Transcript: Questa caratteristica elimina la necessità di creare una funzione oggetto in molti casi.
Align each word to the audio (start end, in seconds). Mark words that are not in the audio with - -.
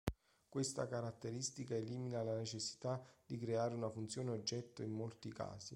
Questa 0.49 0.87
caratteristica 0.87 1.75
elimina 1.75 2.23
la 2.23 2.35
necessità 2.35 2.99
di 3.23 3.37
creare 3.37 3.75
una 3.75 3.91
funzione 3.91 4.31
oggetto 4.31 4.81
in 4.81 4.89
molti 4.91 5.31
casi. 5.31 5.69